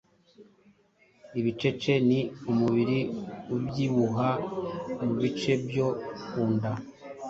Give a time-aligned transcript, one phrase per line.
[1.39, 2.19] Ibicece: ni
[2.51, 2.99] umubiri
[3.55, 4.29] ubyibuha
[5.03, 5.91] mu bice byou
[6.29, 6.71] kunda